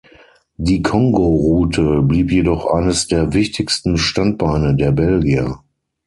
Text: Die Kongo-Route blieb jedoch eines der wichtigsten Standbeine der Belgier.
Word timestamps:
Die 0.57 0.81
Kongo-Route 0.81 2.01
blieb 2.01 2.31
jedoch 2.31 2.65
eines 2.73 3.05
der 3.07 3.33
wichtigsten 3.33 3.99
Standbeine 3.99 4.75
der 4.75 4.91
Belgier. 4.93 5.59